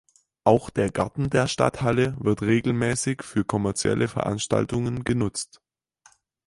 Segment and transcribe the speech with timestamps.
[0.45, 5.61] Auch der Garten der Stadthalle wird regelmäßig für kommerzielle Veranstaltungen genutzt.